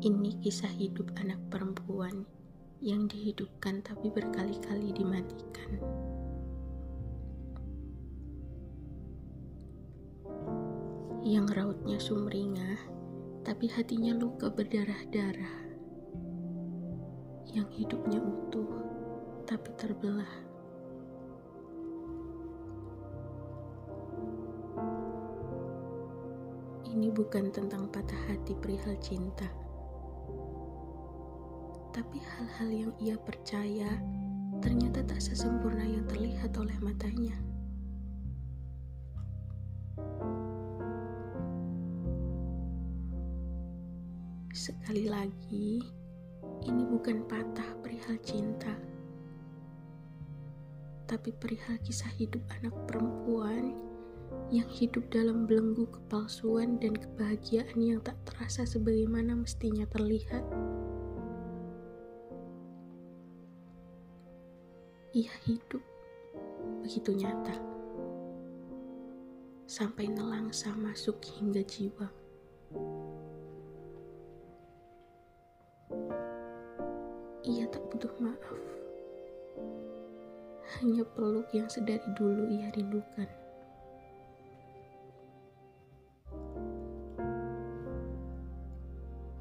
Ini 0.00 0.40
kisah 0.40 0.72
hidup 0.80 1.12
anak 1.20 1.36
perempuan 1.52 2.24
yang 2.80 3.04
dihidupkan 3.04 3.84
tapi 3.84 4.08
berkali-kali 4.08 4.96
dimatikan. 4.96 5.76
Yang 11.20 11.46
rautnya 11.52 12.00
sumringah, 12.00 12.80
tapi 13.44 13.68
hatinya 13.68 14.16
luka 14.16 14.48
berdarah-darah. 14.48 15.68
Yang 17.52 17.68
hidupnya 17.84 18.24
utuh, 18.24 18.72
tapi 19.44 19.68
terbelah. 19.76 20.32
Ini 26.88 27.12
bukan 27.12 27.52
tentang 27.52 27.84
patah 27.92 28.32
hati 28.32 28.56
perihal 28.56 28.96
cinta 29.04 29.68
tapi 31.90 32.22
hal-hal 32.22 32.70
yang 32.70 32.92
ia 33.02 33.18
percaya 33.18 33.98
ternyata 34.62 35.02
tak 35.02 35.18
sesempurna 35.18 35.82
yang 35.82 36.06
terlihat 36.06 36.54
oleh 36.54 36.74
matanya. 36.78 37.34
Sekali 44.50 45.08
lagi, 45.08 45.80
ini 46.68 46.82
bukan 46.84 47.24
patah 47.24 47.70
perihal 47.80 48.20
cinta, 48.20 48.74
tapi 51.08 51.32
perihal 51.32 51.80
kisah 51.80 52.12
hidup 52.20 52.44
anak 52.60 52.74
perempuan 52.84 53.72
yang 54.52 54.68
hidup 54.68 55.06
dalam 55.10 55.46
belenggu 55.48 55.88
kepalsuan 55.88 56.78
dan 56.78 56.94
kebahagiaan 56.94 57.78
yang 57.80 57.98
tak 58.02 58.18
terasa 58.26 58.66
sebagaimana 58.66 59.34
mestinya 59.34 59.86
terlihat. 59.90 60.42
Ia 65.10 65.34
hidup 65.42 65.82
begitu 66.86 67.10
nyata 67.10 67.58
sampai 69.66 70.06
nelangsa 70.06 70.70
masuk 70.78 71.18
hingga 71.38 71.62
jiwa. 71.66 72.06
Ia 77.42 77.66
tak 77.70 77.82
butuh 77.90 78.14
maaf, 78.22 78.58
hanya 80.78 81.02
peluk 81.18 81.50
yang 81.50 81.66
sedari 81.66 82.06
dulu 82.14 82.46
ia 82.54 82.70
rindukan. 82.70 83.26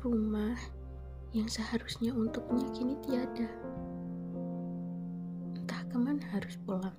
Rumah 0.00 0.56
yang 1.36 1.48
seharusnya 1.52 2.16
untuknya 2.16 2.64
kini 2.72 2.96
tiada 3.04 3.48
ke 6.00 6.08
mana 6.08 6.24
harus 6.32 6.56
pulang? 6.64 6.96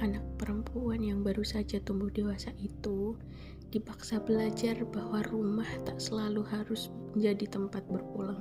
Anak 0.00 0.24
perempuan 0.40 1.04
yang 1.04 1.20
baru 1.20 1.44
saja 1.44 1.76
tumbuh 1.84 2.08
dewasa 2.08 2.48
itu 2.56 3.20
dipaksa 3.68 4.24
belajar 4.24 4.72
bahwa 4.88 5.20
rumah 5.28 5.68
tak 5.84 6.00
selalu 6.00 6.48
harus 6.48 6.88
menjadi 7.12 7.44
tempat 7.60 7.84
berpulang. 7.92 8.40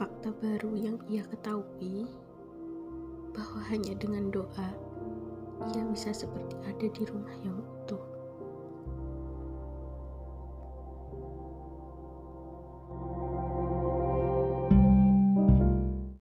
Fakta 0.00 0.32
baru 0.40 0.72
yang 0.80 0.96
ia 1.12 1.28
ketahui 1.28 2.08
bahwa 3.36 3.60
hanya 3.68 3.92
dengan 4.00 4.32
doa 4.32 4.72
ia 5.76 5.84
bisa 5.92 6.16
seperti 6.16 6.56
ada 6.64 6.88
di 6.88 7.02
rumah 7.04 7.36
yang 7.44 7.60
utuh. 7.60 8.07